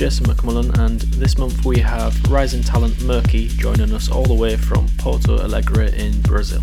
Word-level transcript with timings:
Jason 0.00 0.24
McMullen, 0.24 0.74
and 0.78 0.98
this 1.20 1.36
month 1.36 1.62
we 1.66 1.78
have 1.78 2.18
rising 2.30 2.62
talent 2.62 3.02
Murky 3.02 3.48
joining 3.48 3.92
us 3.92 4.10
all 4.10 4.24
the 4.24 4.32
way 4.32 4.56
from 4.56 4.88
Porto 4.96 5.36
Alegre 5.36 5.94
in 5.94 6.22
Brazil. 6.22 6.62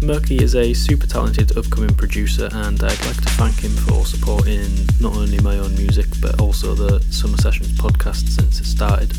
Murky 0.00 0.42
is 0.42 0.54
a 0.54 0.72
super 0.72 1.06
talented 1.06 1.58
upcoming 1.58 1.94
producer, 1.94 2.48
and 2.52 2.82
I'd 2.82 3.04
like 3.04 3.16
to 3.16 3.28
thank 3.36 3.56
him 3.56 3.72
for 3.72 4.06
supporting 4.06 4.70
not 4.98 5.14
only 5.14 5.38
my 5.40 5.58
own 5.58 5.74
music 5.74 6.06
but 6.22 6.40
also 6.40 6.74
the 6.74 7.00
Summer 7.12 7.36
Sessions 7.36 7.68
podcast 7.72 8.28
since 8.30 8.60
it 8.60 8.64
started. 8.64 9.12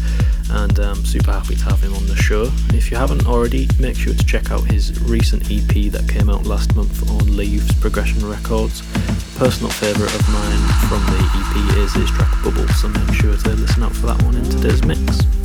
And 0.49 0.79
I'm 0.79 1.05
super 1.05 1.31
happy 1.31 1.55
to 1.55 1.63
have 1.65 1.81
him 1.81 1.93
on 1.93 2.07
the 2.07 2.15
show. 2.15 2.51
If 2.69 2.89
you 2.89 2.97
haven't 2.97 3.27
already, 3.27 3.67
make 3.79 3.95
sure 3.95 4.15
to 4.15 4.25
check 4.25 4.49
out 4.49 4.63
his 4.71 4.99
recent 5.01 5.43
EP 5.51 5.91
that 5.91 6.09
came 6.09 6.31
out 6.31 6.47
last 6.47 6.75
month 6.75 7.07
on 7.11 7.37
Leaves 7.37 7.71
Progression 7.79 8.27
Records. 8.27 8.81
Personal 9.35 9.69
favourite 9.69 10.15
of 10.15 10.29
mine 10.29 10.65
from 10.87 11.05
the 11.07 11.19
EP 11.35 11.77
is 11.79 11.93
his 11.93 12.09
track 12.11 12.31
Bubble, 12.41 12.65
so 12.69 12.87
make 12.87 13.13
sure 13.13 13.35
to 13.35 13.49
listen 13.49 13.83
out 13.83 13.93
for 13.93 14.07
that 14.07 14.21
one 14.23 14.35
in 14.35 14.43
today's 14.45 14.81
mix. 14.85 15.44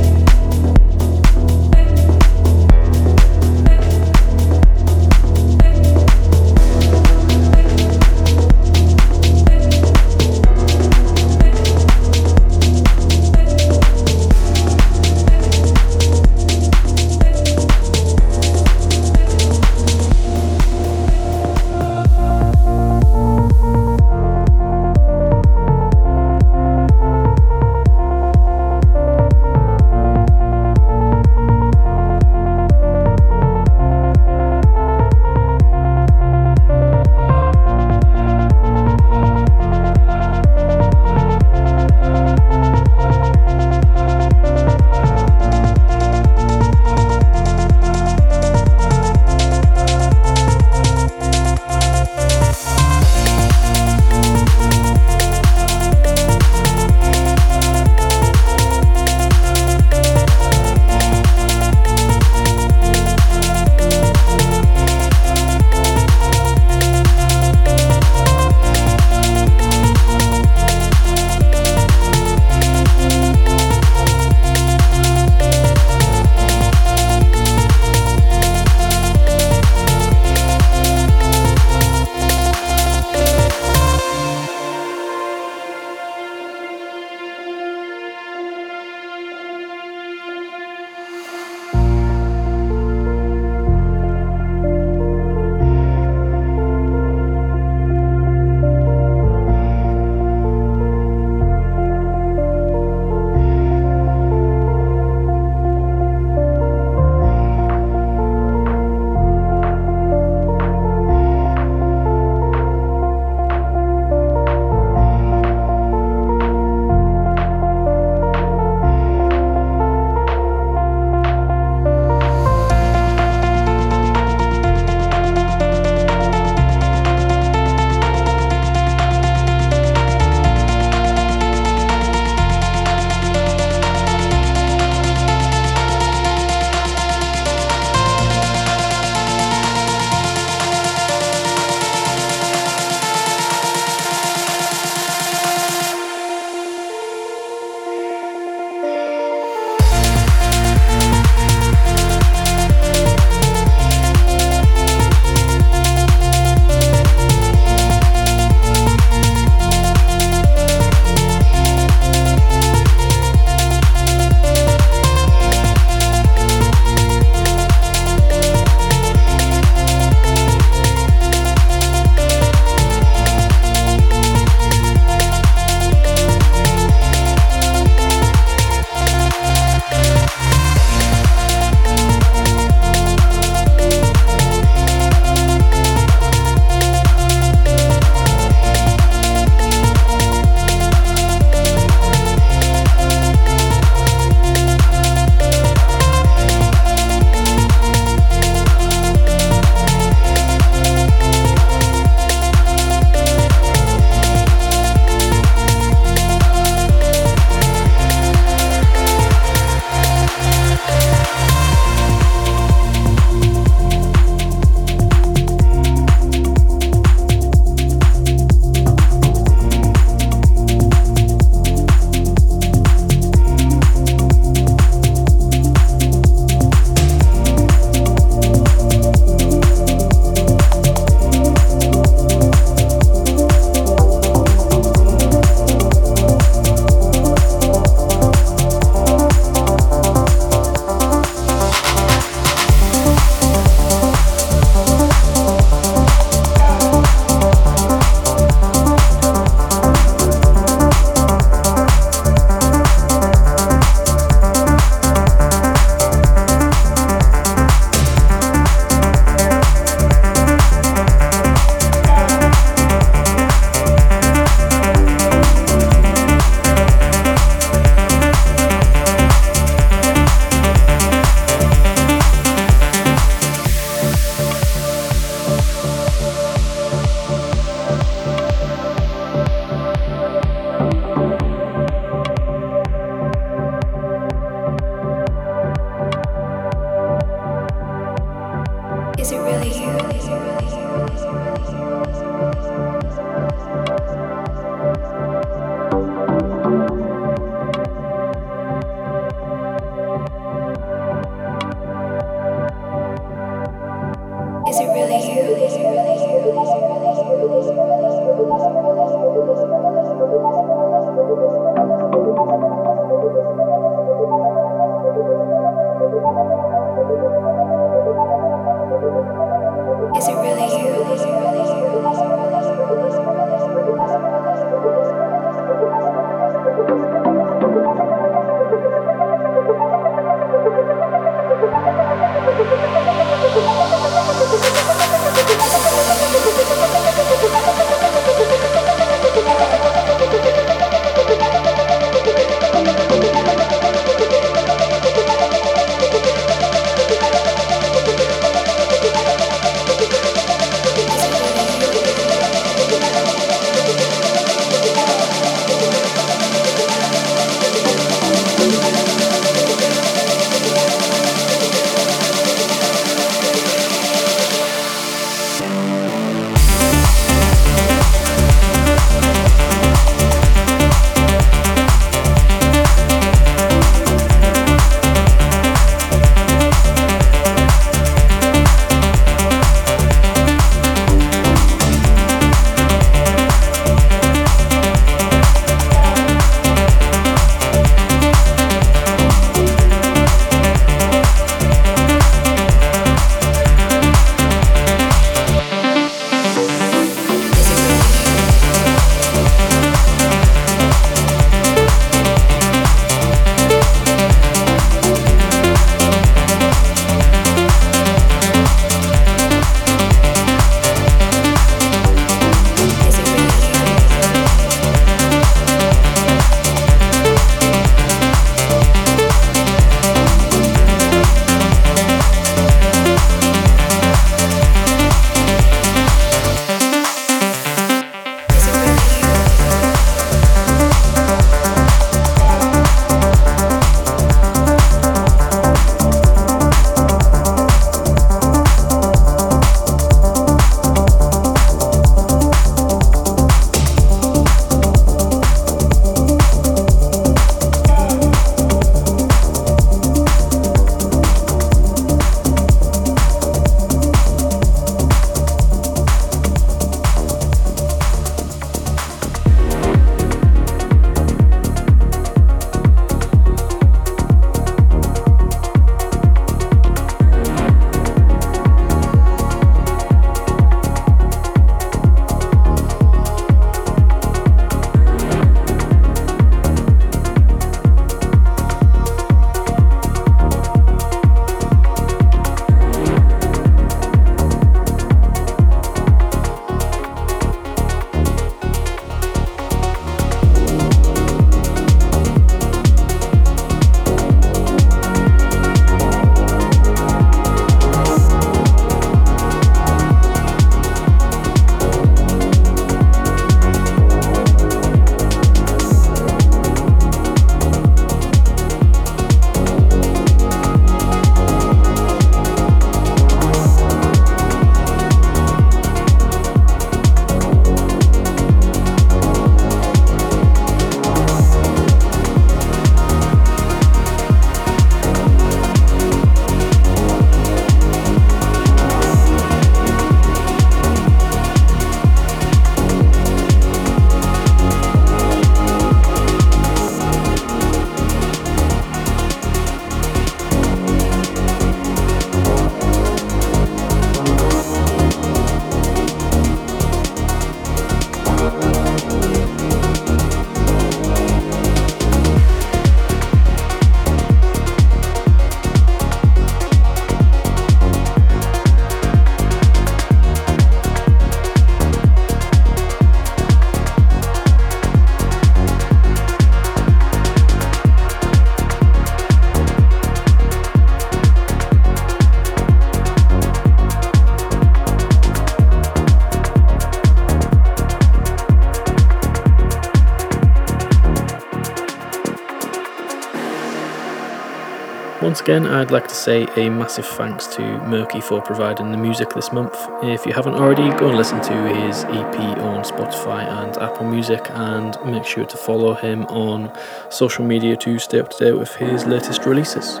again, 585.44 585.66
I'd 585.66 585.90
like 585.90 586.08
to 586.08 586.14
say 586.14 586.46
a 586.56 586.70
massive 586.70 587.04
thanks 587.04 587.46
to 587.48 587.60
Murky 587.86 588.22
for 588.22 588.40
providing 588.40 588.92
the 588.92 588.96
music 588.96 589.28
this 589.34 589.52
month. 589.52 589.76
If 590.02 590.24
you 590.24 590.32
haven't 590.32 590.54
already, 590.54 590.88
go 590.98 591.08
and 591.08 591.18
listen 591.18 591.38
to 591.42 591.74
his 591.74 592.02
EP 592.04 592.38
on 592.60 592.82
Spotify 592.82 593.46
and 593.46 593.76
Apple 593.76 594.06
Music, 594.06 594.40
and 594.52 594.96
make 595.04 595.26
sure 595.26 595.44
to 595.44 595.56
follow 595.58 595.92
him 595.92 596.24
on 596.28 596.72
social 597.10 597.44
media 597.44 597.76
to 597.76 597.98
stay 597.98 598.20
up 598.20 598.30
to 598.30 598.38
date 598.38 598.58
with 598.58 598.74
his 598.76 599.04
latest 599.04 599.44
releases. 599.44 600.00